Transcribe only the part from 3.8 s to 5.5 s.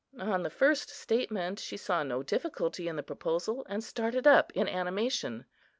started up in animation.